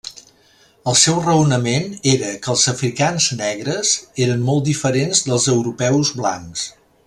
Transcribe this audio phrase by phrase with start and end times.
[0.91, 3.93] El seu raonament era que els africans negres
[4.27, 6.67] eren molt diferents dels europeus blancs.